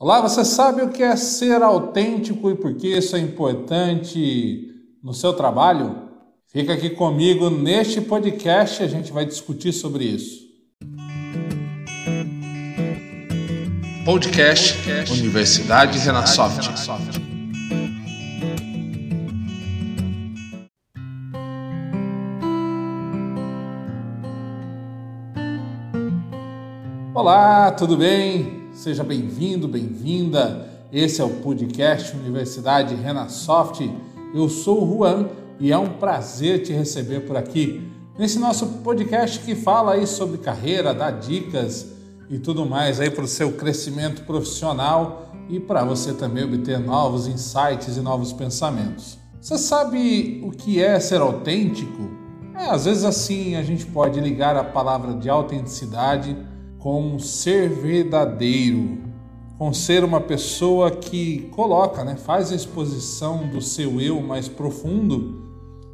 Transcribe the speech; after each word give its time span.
Olá, 0.00 0.20
você 0.20 0.44
sabe 0.44 0.80
o 0.80 0.90
que 0.90 1.02
é 1.02 1.16
ser 1.16 1.60
autêntico 1.60 2.48
e 2.48 2.54
por 2.54 2.72
que 2.76 2.86
isso 2.86 3.16
é 3.16 3.18
importante 3.18 4.72
no 5.02 5.12
seu 5.12 5.32
trabalho? 5.32 6.08
Fica 6.46 6.74
aqui 6.74 6.90
comigo 6.90 7.50
neste 7.50 8.00
podcast, 8.00 8.80
a 8.80 8.86
gente 8.86 9.10
vai 9.10 9.26
discutir 9.26 9.72
sobre 9.72 10.04
isso. 10.04 10.46
Podcast 14.04 14.78
Universidade 15.10 15.98
Renasoft. 15.98 16.70
Olá, 27.12 27.72
tudo 27.72 27.96
bem? 27.96 28.57
Seja 28.78 29.02
bem-vindo, 29.02 29.66
bem-vinda. 29.66 30.68
Esse 30.92 31.20
é 31.20 31.24
o 31.24 31.30
podcast 31.40 32.16
Universidade 32.16 32.94
Renasoft. 32.94 33.90
Eu 34.32 34.48
sou 34.48 34.84
o 34.84 34.96
Juan 34.98 35.30
e 35.58 35.72
é 35.72 35.76
um 35.76 35.94
prazer 35.94 36.62
te 36.62 36.72
receber 36.72 37.26
por 37.26 37.36
aqui 37.36 37.90
nesse 38.16 38.38
nosso 38.38 38.64
podcast 38.84 39.40
que 39.40 39.56
fala 39.56 39.94
aí 39.94 40.06
sobre 40.06 40.38
carreira, 40.38 40.94
dá 40.94 41.10
dicas 41.10 41.88
e 42.30 42.38
tudo 42.38 42.64
mais 42.64 43.00
aí 43.00 43.10
para 43.10 43.24
o 43.24 43.26
seu 43.26 43.50
crescimento 43.50 44.22
profissional 44.22 45.32
e 45.48 45.58
para 45.58 45.82
você 45.82 46.12
também 46.12 46.44
obter 46.44 46.78
novos 46.78 47.26
insights 47.26 47.96
e 47.96 48.00
novos 48.00 48.32
pensamentos. 48.32 49.18
Você 49.40 49.58
sabe 49.58 50.40
o 50.44 50.52
que 50.52 50.80
é 50.80 51.00
ser 51.00 51.20
autêntico? 51.20 52.08
É, 52.54 52.70
às 52.70 52.84
vezes 52.84 53.02
assim 53.02 53.56
a 53.56 53.62
gente 53.64 53.86
pode 53.86 54.20
ligar 54.20 54.54
a 54.54 54.62
palavra 54.62 55.14
de 55.14 55.28
autenticidade 55.28 56.36
com 56.78 57.18
ser 57.18 57.68
verdadeiro, 57.68 58.98
com 59.58 59.72
ser 59.72 60.04
uma 60.04 60.20
pessoa 60.20 60.90
que 60.90 61.48
coloca, 61.50 62.04
né, 62.04 62.16
faz 62.16 62.52
a 62.52 62.54
exposição 62.54 63.48
do 63.48 63.60
seu 63.60 64.00
eu 64.00 64.22
mais 64.22 64.48
profundo 64.48 65.48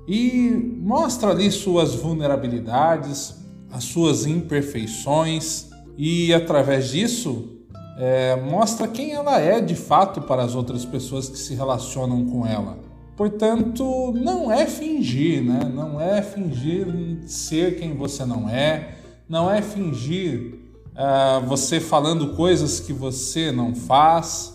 e 0.06 0.50
mostra 0.82 1.30
ali 1.30 1.50
suas 1.50 1.94
vulnerabilidades, 1.94 3.34
as 3.72 3.84
suas 3.84 4.26
imperfeições 4.26 5.70
e 5.96 6.34
através 6.34 6.90
disso 6.90 7.54
é, 7.98 8.36
mostra 8.36 8.86
quem 8.86 9.12
ela 9.12 9.40
é 9.40 9.60
de 9.60 9.74
fato 9.74 10.20
para 10.20 10.42
as 10.42 10.54
outras 10.54 10.84
pessoas 10.84 11.28
que 11.28 11.38
se 11.38 11.54
relacionam 11.54 12.26
com 12.26 12.46
ela. 12.46 12.78
Portanto, 13.16 14.12
não 14.12 14.50
é 14.50 14.66
fingir, 14.66 15.42
né? 15.42 15.70
Não 15.72 16.00
é 16.00 16.20
fingir 16.20 16.86
ser 17.26 17.78
quem 17.78 17.94
você 17.94 18.24
não 18.24 18.48
é, 18.48 18.96
não 19.28 19.50
é 19.50 19.62
fingir 19.62 20.63
uh, 20.94 21.46
você 21.46 21.80
falando 21.80 22.34
coisas 22.34 22.80
que 22.80 22.92
você 22.92 23.50
não 23.52 23.74
faz. 23.74 24.54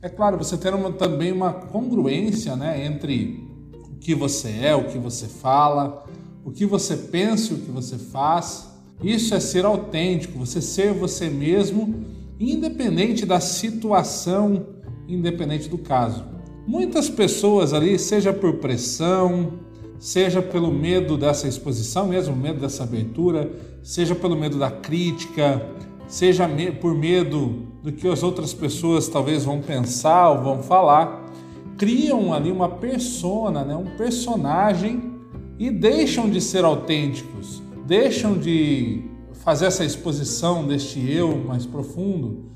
É 0.00 0.08
claro, 0.08 0.36
você 0.38 0.56
ter 0.56 0.72
uma, 0.74 0.92
também 0.92 1.32
uma 1.32 1.52
congruência 1.52 2.54
né, 2.54 2.84
entre 2.84 3.44
o 3.74 3.96
que 3.96 4.14
você 4.14 4.48
é, 4.62 4.74
o 4.74 4.84
que 4.84 4.98
você 4.98 5.26
fala, 5.26 6.04
o 6.44 6.50
que 6.50 6.64
você 6.64 6.96
pensa 6.96 7.52
e 7.52 7.56
o 7.56 7.60
que 7.60 7.70
você 7.70 7.98
faz. 7.98 8.68
Isso 9.02 9.34
é 9.34 9.40
ser 9.40 9.64
autêntico, 9.64 10.38
você 10.38 10.60
ser 10.60 10.92
você 10.92 11.28
mesmo, 11.28 12.04
independente 12.38 13.24
da 13.24 13.40
situação, 13.40 14.66
independente 15.08 15.68
do 15.68 15.78
caso. 15.78 16.24
Muitas 16.66 17.08
pessoas 17.08 17.72
ali, 17.72 17.98
seja 17.98 18.32
por 18.32 18.54
pressão, 18.54 19.54
seja 19.98 20.40
pelo 20.40 20.72
medo 20.72 21.16
dessa 21.16 21.48
exposição 21.48 22.06
mesmo, 22.06 22.34
medo 22.34 22.60
dessa 22.60 22.84
abertura, 22.84 23.50
seja 23.82 24.14
pelo 24.14 24.36
medo 24.36 24.58
da 24.58 24.70
crítica, 24.70 25.66
seja 26.06 26.48
por 26.80 26.94
medo 26.94 27.66
do 27.82 27.92
que 27.92 28.08
as 28.08 28.22
outras 28.22 28.52
pessoas 28.54 29.08
talvez 29.08 29.44
vão 29.44 29.60
pensar 29.60 30.30
ou 30.30 30.42
vão 30.42 30.62
falar, 30.62 31.26
criam 31.76 32.32
ali 32.32 32.50
uma 32.50 32.68
persona, 32.68 33.64
né, 33.64 33.74
um 33.74 33.96
personagem 33.96 35.14
e 35.58 35.70
deixam 35.70 36.28
de 36.28 36.40
ser 36.40 36.64
autênticos, 36.64 37.62
deixam 37.86 38.38
de 38.38 39.02
fazer 39.32 39.66
essa 39.66 39.84
exposição 39.84 40.66
deste 40.66 41.00
eu 41.10 41.36
mais 41.36 41.64
profundo, 41.64 42.50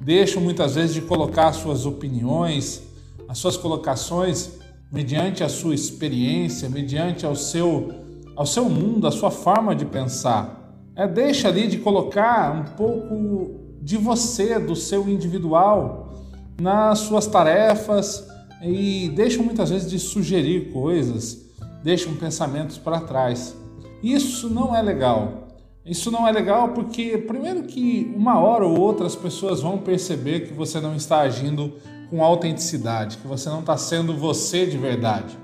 deixam 0.00 0.40
muitas 0.40 0.74
vezes 0.74 0.94
de 0.94 1.00
colocar 1.00 1.52
suas 1.52 1.86
opiniões, 1.86 2.82
as 3.28 3.38
suas 3.38 3.56
colocações 3.56 4.58
mediante 4.90 5.44
a 5.44 5.48
sua 5.48 5.74
experiência, 5.74 6.68
mediante 6.68 7.26
ao 7.26 7.36
seu, 7.36 7.92
ao 8.34 8.46
seu 8.46 8.68
mundo, 8.68 9.06
a 9.06 9.10
sua 9.10 9.30
forma 9.30 9.74
de 9.74 9.84
pensar. 9.84 10.72
É, 10.96 11.06
deixa 11.06 11.48
ali 11.48 11.66
de 11.66 11.78
colocar 11.78 12.52
um 12.52 12.76
pouco 12.76 13.60
de 13.80 13.96
você, 13.96 14.58
do 14.58 14.74
seu 14.74 15.08
individual, 15.08 16.12
nas 16.60 17.00
suas 17.00 17.26
tarefas 17.26 18.26
e 18.62 19.10
deixam 19.14 19.44
muitas 19.44 19.70
vezes 19.70 19.88
de 19.88 19.98
sugerir 19.98 20.72
coisas, 20.72 21.46
deixam 21.84 22.14
pensamentos 22.14 22.76
para 22.78 23.00
trás. 23.00 23.54
Isso 24.02 24.48
não 24.48 24.74
é 24.74 24.82
legal. 24.82 25.48
Isso 25.84 26.10
não 26.10 26.28
é 26.28 26.32
legal 26.32 26.70
porque, 26.70 27.16
primeiro, 27.16 27.62
que 27.62 28.12
uma 28.14 28.38
hora 28.38 28.66
ou 28.66 28.78
outra 28.78 29.06
as 29.06 29.16
pessoas 29.16 29.62
vão 29.62 29.78
perceber 29.78 30.40
que 30.40 30.52
você 30.52 30.80
não 30.80 30.94
está 30.94 31.20
agindo 31.20 31.72
com 32.10 32.24
autenticidade, 32.24 33.18
que 33.18 33.26
você 33.26 33.48
não 33.48 33.60
está 33.60 33.76
sendo 33.76 34.16
você 34.16 34.66
de 34.66 34.78
verdade. 34.78 35.38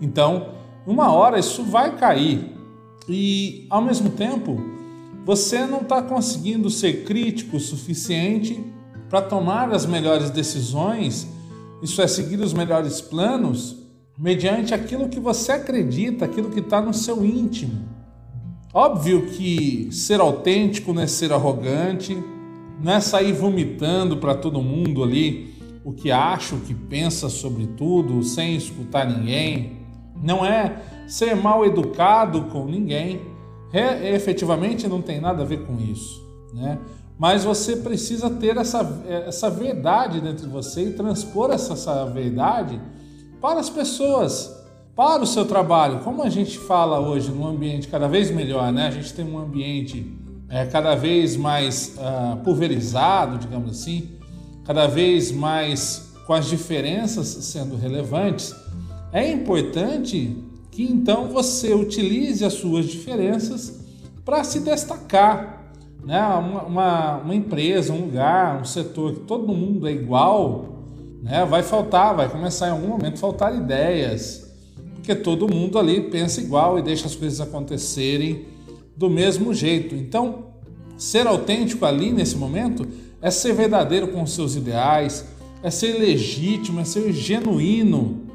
Então, 0.00 0.54
uma 0.86 1.12
hora 1.12 1.38
isso 1.38 1.62
vai 1.62 1.96
cair 1.96 2.56
e, 3.08 3.66
ao 3.68 3.82
mesmo 3.82 4.10
tempo, 4.10 4.60
você 5.24 5.66
não 5.66 5.82
está 5.82 6.02
conseguindo 6.02 6.70
ser 6.70 7.04
crítico 7.04 7.56
o 7.56 7.60
suficiente 7.60 8.64
para 9.08 9.20
tomar 9.20 9.72
as 9.72 9.84
melhores 9.84 10.30
decisões, 10.30 11.28
isso 11.82 12.00
é, 12.00 12.06
seguir 12.06 12.40
os 12.40 12.52
melhores 12.52 13.00
planos, 13.00 13.76
mediante 14.16 14.72
aquilo 14.72 15.08
que 15.08 15.18
você 15.18 15.52
acredita, 15.52 16.24
aquilo 16.24 16.50
que 16.50 16.60
está 16.60 16.80
no 16.80 16.94
seu 16.94 17.24
íntimo. 17.24 17.88
Óbvio 18.72 19.26
que 19.26 19.88
ser 19.90 20.20
autêntico 20.20 20.92
não 20.92 21.02
é 21.02 21.06
ser 21.06 21.32
arrogante, 21.32 22.16
não 22.80 22.92
é 22.92 23.00
sair 23.00 23.32
vomitando 23.32 24.16
para 24.16 24.34
todo 24.34 24.62
mundo 24.62 25.02
ali 25.02 25.49
o 25.84 25.92
que 25.92 26.10
acha, 26.10 26.54
o 26.54 26.60
que 26.60 26.74
pensa 26.74 27.28
sobre 27.28 27.66
tudo, 27.66 28.22
sem 28.22 28.56
escutar 28.56 29.06
ninguém. 29.06 29.78
Não 30.22 30.44
é 30.44 30.82
ser 31.06 31.34
mal 31.34 31.64
educado 31.64 32.42
com 32.44 32.66
ninguém 32.66 33.20
é, 33.72 34.14
efetivamente 34.14 34.88
não 34.88 35.00
tem 35.00 35.20
nada 35.20 35.42
a 35.42 35.46
ver 35.46 35.64
com 35.64 35.78
isso, 35.80 36.20
né? 36.52 36.78
Mas 37.16 37.44
você 37.44 37.76
precisa 37.76 38.30
ter 38.30 38.56
essa, 38.56 39.02
essa 39.06 39.50
verdade 39.50 40.20
dentro 40.20 40.46
de 40.46 40.52
você 40.52 40.86
e 40.86 40.92
transpor 40.92 41.50
essa, 41.50 41.74
essa 41.74 42.06
verdade 42.06 42.80
para 43.40 43.60
as 43.60 43.68
pessoas, 43.68 44.50
para 44.96 45.22
o 45.22 45.26
seu 45.26 45.44
trabalho. 45.44 46.00
Como 46.00 46.22
a 46.22 46.30
gente 46.30 46.58
fala 46.58 46.98
hoje 46.98 47.30
num 47.30 47.46
ambiente 47.46 47.88
cada 47.88 48.08
vez 48.08 48.30
melhor, 48.30 48.72
né? 48.72 48.86
A 48.86 48.90
gente 48.90 49.12
tem 49.12 49.24
um 49.24 49.38
ambiente 49.38 50.18
é, 50.48 50.64
cada 50.64 50.94
vez 50.94 51.36
mais 51.36 51.96
uh, 51.98 52.38
pulverizado, 52.38 53.36
digamos 53.38 53.70
assim, 53.70 54.12
cada 54.70 54.86
vez 54.86 55.32
mais 55.32 56.12
com 56.24 56.32
as 56.32 56.46
diferenças 56.46 57.26
sendo 57.26 57.74
relevantes. 57.74 58.54
É 59.12 59.28
importante 59.28 60.36
que 60.70 60.84
então 60.84 61.26
você 61.26 61.74
utilize 61.74 62.44
as 62.44 62.52
suas 62.52 62.86
diferenças 62.86 63.80
para 64.24 64.44
se 64.44 64.60
destacar. 64.60 65.72
Né? 66.04 66.20
Uma, 66.20 66.62
uma, 66.62 67.16
uma, 67.16 67.34
empresa, 67.34 67.92
um 67.92 68.02
lugar, 68.02 68.60
um 68.60 68.64
setor 68.64 69.14
que 69.14 69.20
todo 69.22 69.52
mundo 69.52 69.88
é 69.88 69.92
igual, 69.92 70.84
né? 71.20 71.44
vai 71.44 71.64
faltar, 71.64 72.14
vai 72.14 72.28
começar 72.28 72.68
em 72.68 72.70
algum 72.70 72.86
momento 72.86 73.18
faltar 73.18 73.52
ideias, 73.52 74.54
porque 74.94 75.16
todo 75.16 75.52
mundo 75.52 75.80
ali 75.80 76.02
pensa 76.02 76.40
igual 76.40 76.78
e 76.78 76.82
deixa 76.82 77.06
as 77.06 77.16
coisas 77.16 77.40
acontecerem 77.40 78.46
do 78.96 79.10
mesmo 79.10 79.52
jeito. 79.52 79.96
Então, 79.96 80.44
ser 80.96 81.26
autêntico 81.26 81.84
ali 81.84 82.12
nesse 82.12 82.36
momento 82.36 82.86
é 83.22 83.30
ser 83.30 83.52
verdadeiro 83.52 84.08
com 84.08 84.22
os 84.22 84.34
seus 84.34 84.54
ideais, 84.56 85.26
é 85.62 85.70
ser 85.70 85.98
legítimo, 85.98 86.80
é 86.80 86.84
ser 86.84 87.12
genuíno 87.12 88.30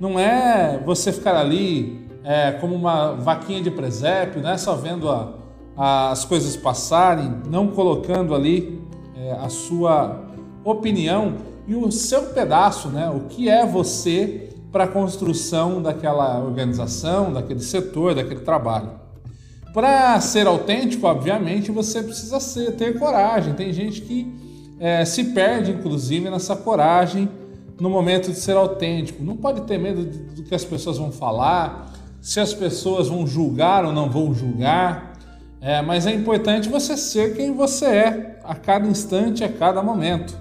não 0.00 0.18
é 0.18 0.82
você 0.82 1.12
ficar 1.12 1.36
ali 1.36 2.08
é, 2.24 2.52
como 2.52 2.74
uma 2.74 3.12
vaquinha 3.12 3.62
de 3.62 3.70
presépio, 3.70 4.40
né? 4.40 4.56
só 4.56 4.74
vendo 4.74 5.10
a, 5.10 5.34
a, 5.76 6.10
as 6.10 6.24
coisas 6.24 6.56
passarem, 6.56 7.30
não 7.50 7.68
colocando 7.68 8.34
ali 8.34 8.80
é, 9.14 9.32
a 9.32 9.50
sua 9.50 10.24
opinião 10.64 11.34
e 11.68 11.74
o 11.76 11.92
seu 11.92 12.22
pedaço, 12.32 12.88
né? 12.88 13.10
o 13.10 13.28
que 13.28 13.50
é 13.50 13.66
você 13.66 14.48
para 14.72 14.84
a 14.84 14.88
construção 14.88 15.82
daquela 15.82 16.42
organização, 16.42 17.30
daquele 17.30 17.60
setor, 17.60 18.14
daquele 18.14 18.40
trabalho. 18.40 18.92
Para 19.72 20.20
ser 20.20 20.46
autêntico, 20.46 21.06
obviamente, 21.06 21.70
você 21.70 22.02
precisa 22.02 22.40
ser, 22.40 22.72
ter 22.72 22.98
coragem. 22.98 23.54
Tem 23.54 23.72
gente 23.72 24.00
que 24.00 24.34
é, 24.80 25.04
se 25.04 25.24
perde, 25.24 25.70
inclusive, 25.70 26.28
nessa 26.28 26.56
coragem 26.56 27.28
no 27.78 27.88
momento 27.88 28.30
de 28.30 28.36
ser 28.36 28.56
autêntico. 28.56 29.22
Não 29.22 29.36
pode 29.36 29.62
ter 29.62 29.78
medo 29.78 30.04
do 30.34 30.42
que 30.42 30.54
as 30.54 30.64
pessoas 30.64 30.98
vão 30.98 31.12
falar, 31.12 31.92
se 32.20 32.40
as 32.40 32.52
pessoas 32.52 33.08
vão 33.08 33.26
julgar 33.26 33.84
ou 33.84 33.92
não 33.92 34.10
vão 34.10 34.34
julgar. 34.34 35.12
É, 35.60 35.82
mas 35.82 36.06
é 36.06 36.12
importante 36.12 36.68
você 36.68 36.96
ser 36.96 37.36
quem 37.36 37.54
você 37.54 37.84
é 37.84 38.40
a 38.44 38.54
cada 38.54 38.88
instante, 38.88 39.44
a 39.44 39.48
cada 39.48 39.82
momento. 39.82 40.36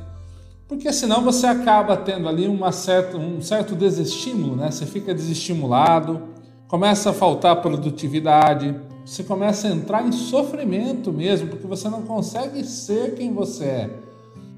porque 0.70 0.94
senão 0.94 1.24
você 1.24 1.48
acaba 1.48 1.98
tendo 1.98 2.30
ali 2.30 2.48
uma 2.48 2.72
certa, 2.72 3.18
um 3.18 3.42
certo 3.42 3.76
desestímulo, 3.76 4.56
né? 4.56 4.70
Você 4.70 4.86
fica 4.86 5.16
desestimulado, 5.16 6.22
começa 6.68 7.10
a 7.10 7.14
faltar 7.14 7.56
produtividade, 7.56 8.76
você 9.06 9.24
começa 9.24 9.68
a 9.68 9.72
entrar 9.72 10.08
em 10.08 10.12
sofrimento 10.12 11.12
mesmo, 11.12 11.48
porque 11.48 11.66
você 11.66 11.90
não 11.90 12.04
consegue 12.04 12.64
ser 12.64 13.16
quem 13.16 13.34
você 13.34 13.64
é. 13.64 13.90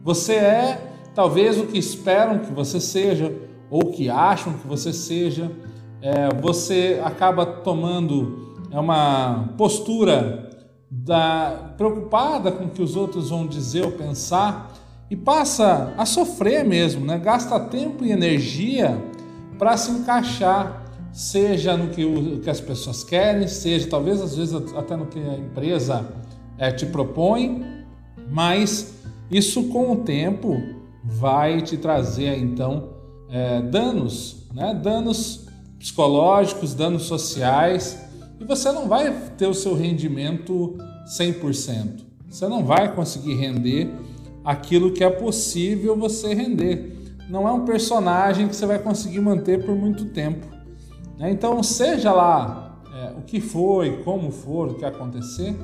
Você 0.03 0.33
é 0.33 0.93
talvez 1.13 1.59
o 1.59 1.67
que 1.67 1.77
esperam 1.77 2.39
que 2.39 2.51
você 2.51 2.79
seja 2.79 3.33
ou 3.69 3.91
que 3.91 4.09
acham 4.09 4.53
que 4.53 4.67
você 4.67 4.91
seja. 4.91 5.51
É, 6.01 6.33
você 6.41 6.99
acaba 7.03 7.45
tomando 7.45 8.57
uma 8.71 9.53
postura 9.57 10.49
da, 10.89 11.73
preocupada 11.77 12.51
com 12.51 12.65
o 12.65 12.69
que 12.69 12.81
os 12.81 12.95
outros 12.95 13.29
vão 13.29 13.47
dizer 13.47 13.85
ou 13.85 13.91
pensar 13.91 14.73
e 15.09 15.15
passa 15.15 15.93
a 15.97 16.05
sofrer 16.05 16.65
mesmo, 16.65 17.05
né? 17.05 17.17
gasta 17.17 17.59
tempo 17.59 18.03
e 18.03 18.11
energia 18.11 19.01
para 19.57 19.77
se 19.77 19.91
encaixar, 19.91 20.80
seja 21.11 21.75
no 21.75 21.89
que, 21.89 22.05
o, 22.05 22.39
que, 22.39 22.49
as 22.49 22.61
pessoas 22.61 23.03
querem, 23.03 23.47
seja 23.47 23.87
talvez 23.87 24.21
às 24.21 24.35
vezes 24.35 24.55
até 24.75 24.95
no 24.95 25.05
que 25.05 25.19
a 25.19 25.37
empresa 25.37 26.07
é, 26.57 26.71
te 26.71 26.85
propõe, 26.85 27.65
mas 28.29 28.93
isso 29.29 29.65
com 29.65 29.91
o 29.91 29.95
tempo 29.97 30.61
vai 31.03 31.61
te 31.61 31.77
trazer 31.77 32.37
então 32.37 32.89
é, 33.29 33.61
danos, 33.61 34.47
né? 34.53 34.73
danos 34.73 35.47
psicológicos, 35.79 36.73
danos 36.73 37.03
sociais, 37.03 37.99
e 38.39 38.45
você 38.45 38.71
não 38.71 38.87
vai 38.87 39.11
ter 39.37 39.47
o 39.47 39.53
seu 39.53 39.75
rendimento 39.75 40.77
100%. 41.17 42.01
Você 42.29 42.47
não 42.47 42.63
vai 42.63 42.93
conseguir 42.93 43.35
render 43.35 43.89
aquilo 44.43 44.91
que 44.91 45.03
é 45.03 45.09
possível 45.09 45.95
você 45.97 46.33
render. 46.33 47.17
Não 47.29 47.47
é 47.47 47.51
um 47.51 47.65
personagem 47.65 48.47
que 48.47 48.55
você 48.55 48.65
vai 48.65 48.79
conseguir 48.79 49.19
manter 49.19 49.65
por 49.65 49.75
muito 49.75 50.05
tempo. 50.05 50.45
Né? 51.21 51.31
Então, 51.31 51.61
seja 51.61 52.11
lá 52.11 52.81
é, 52.91 53.11
o 53.15 53.21
que 53.21 53.39
foi, 53.39 54.01
como 54.03 54.31
for, 54.31 54.69
o 54.69 54.73
que 54.73 54.83
acontecer, 54.83 55.55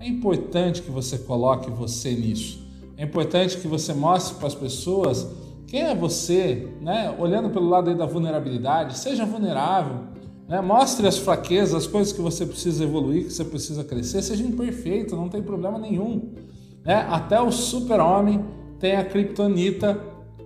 é 0.00 0.08
importante 0.08 0.80
que 0.80 0.90
você 0.90 1.18
coloque 1.18 1.70
você 1.70 2.12
nisso. 2.12 2.66
É 2.96 3.04
importante 3.04 3.58
que 3.58 3.68
você 3.68 3.92
mostre 3.92 4.38
para 4.38 4.46
as 4.46 4.54
pessoas 4.54 5.28
quem 5.66 5.82
é 5.82 5.94
você, 5.94 6.68
né? 6.80 7.14
olhando 7.18 7.50
pelo 7.50 7.68
lado 7.68 7.94
da 7.94 8.06
vulnerabilidade. 8.06 8.98
Seja 8.98 9.24
vulnerável, 9.24 9.96
né? 10.48 10.60
mostre 10.60 11.06
as 11.06 11.18
fraquezas, 11.18 11.74
as 11.74 11.86
coisas 11.86 12.12
que 12.12 12.20
você 12.20 12.46
precisa 12.46 12.82
evoluir, 12.82 13.24
que 13.24 13.32
você 13.32 13.44
precisa 13.44 13.84
crescer. 13.84 14.22
Seja 14.22 14.42
imperfeito, 14.42 15.14
não 15.14 15.28
tem 15.28 15.42
problema 15.42 15.78
nenhum. 15.78 16.32
Né? 16.84 17.06
Até 17.10 17.40
o 17.40 17.50
super-homem 17.50 18.44
tem 18.80 18.96
a 18.96 19.04
criptonita 19.04 19.98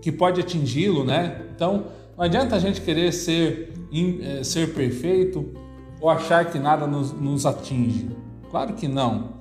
que 0.03 0.13
pode 0.13 0.41
atingi-lo, 0.41 1.05
né? 1.05 1.47
Então, 1.55 1.87
não 2.17 2.25
adianta 2.25 2.55
a 2.55 2.59
gente 2.59 2.81
querer 2.81 3.13
ser, 3.13 3.73
eh, 3.93 4.45
ser 4.45 4.75
perfeito 4.75 5.53
ou 6.01 6.11
achar 6.11 6.51
que 6.51 6.59
nada 6.59 6.87
nos, 6.87 7.13
nos 7.13 7.47
atinge. 7.47 8.11
Claro 8.51 8.75
que 8.75 8.87
não. 8.87 9.37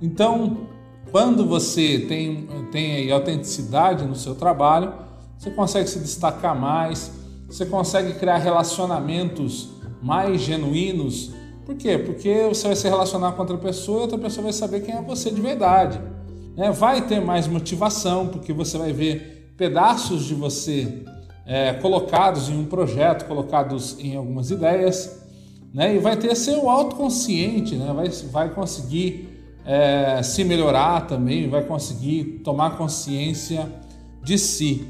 Então, 0.00 0.68
quando 1.10 1.46
você 1.46 2.00
tem, 2.08 2.46
tem 2.70 3.10
autenticidade 3.10 4.04
no 4.04 4.14
seu 4.14 4.34
trabalho, 4.34 4.92
você 5.38 5.50
consegue 5.50 5.88
se 5.88 5.98
destacar 5.98 6.58
mais, 6.58 7.12
você 7.46 7.64
consegue 7.64 8.14
criar 8.14 8.38
relacionamentos 8.38 9.70
mais 10.02 10.40
genuínos. 10.40 11.32
Por 11.64 11.74
quê? 11.76 11.98
Porque 11.98 12.48
você 12.48 12.66
vai 12.66 12.76
se 12.76 12.88
relacionar 12.88 13.32
com 13.32 13.40
outra 13.40 13.58
pessoa 13.58 13.98
e 13.98 14.02
outra 14.02 14.18
pessoa 14.18 14.44
vai 14.44 14.52
saber 14.52 14.80
quem 14.80 14.94
é 14.94 15.02
você 15.02 15.30
de 15.30 15.40
verdade. 15.40 16.00
Né? 16.56 16.70
Vai 16.70 17.06
ter 17.06 17.20
mais 17.20 17.46
motivação, 17.46 18.28
porque 18.28 18.52
você 18.52 18.76
vai 18.76 18.92
ver 18.92 19.52
pedaços 19.56 20.24
de 20.24 20.34
você 20.34 21.04
é, 21.48 21.72
colocados 21.72 22.50
em 22.50 22.58
um 22.58 22.66
projeto, 22.66 23.24
colocados 23.24 23.96
em 23.98 24.14
algumas 24.14 24.50
ideias, 24.50 25.26
né? 25.72 25.96
e 25.96 25.98
vai 25.98 26.14
ter 26.14 26.36
seu 26.36 26.68
autoconsciente, 26.68 27.74
né? 27.74 27.90
vai, 27.94 28.10
vai 28.30 28.50
conseguir 28.50 29.42
é, 29.64 30.22
se 30.22 30.44
melhorar 30.44 31.06
também, 31.06 31.48
vai 31.48 31.62
conseguir 31.62 32.42
tomar 32.44 32.76
consciência 32.76 33.66
de 34.22 34.36
si. 34.36 34.86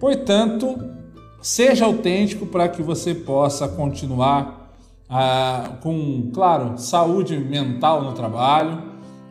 Portanto, 0.00 0.78
seja 1.42 1.84
autêntico 1.84 2.46
para 2.46 2.68
que 2.68 2.82
você 2.82 3.14
possa 3.14 3.68
continuar 3.68 4.72
ah, 5.10 5.76
com, 5.82 6.30
claro, 6.32 6.78
saúde 6.78 7.36
mental 7.36 8.02
no 8.02 8.12
trabalho, 8.14 8.82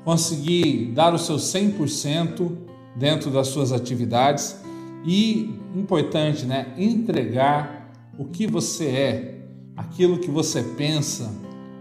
conseguir 0.06 0.91
dar 0.94 1.12
o 1.12 1.18
seu 1.18 1.38
100% 1.38 2.51
dentro 2.95 3.31
das 3.31 3.47
suas 3.47 3.71
atividades 3.71 4.66
e, 5.05 5.59
importante, 5.75 6.45
né, 6.45 6.73
entregar 6.77 7.91
o 8.17 8.25
que 8.25 8.47
você 8.47 8.85
é, 8.85 9.38
aquilo 9.75 10.17
que 10.17 10.29
você 10.29 10.63
pensa, 10.63 11.31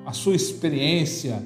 a 0.04 0.12
sua 0.12 0.34
experiência, 0.34 1.42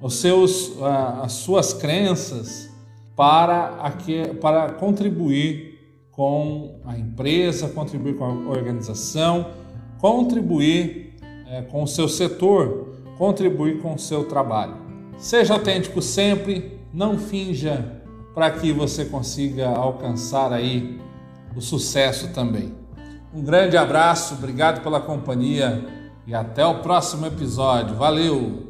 os 0.00 0.14
seus, 0.14 0.80
as 1.22 1.32
suas 1.32 1.72
crenças 1.72 2.70
para, 3.16 3.92
para 4.40 4.72
contribuir 4.74 5.78
com 6.12 6.80
a 6.84 6.96
empresa, 6.96 7.68
contribuir 7.68 8.16
com 8.16 8.24
a 8.24 8.50
organização, 8.50 9.50
contribuir 9.98 11.14
é, 11.48 11.62
com 11.62 11.82
o 11.82 11.88
seu 11.88 12.08
setor, 12.08 12.94
contribuir 13.16 13.80
com 13.80 13.94
o 13.94 13.98
seu 13.98 14.24
trabalho. 14.24 14.76
Seja 15.16 15.54
autêntico 15.54 16.00
sempre, 16.00 16.78
não 16.92 17.18
finja 17.18 18.02
para 18.38 18.52
que 18.52 18.72
você 18.72 19.04
consiga 19.04 19.68
alcançar 19.70 20.52
aí 20.52 21.00
o 21.56 21.60
sucesso 21.60 22.28
também. 22.28 22.72
Um 23.34 23.42
grande 23.42 23.76
abraço, 23.76 24.34
obrigado 24.34 24.80
pela 24.80 25.00
companhia 25.00 25.84
e 26.24 26.32
até 26.32 26.64
o 26.64 26.76
próximo 26.76 27.26
episódio. 27.26 27.96
Valeu! 27.96 28.67